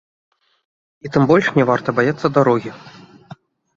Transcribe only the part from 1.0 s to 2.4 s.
І тым больш не варта баяцца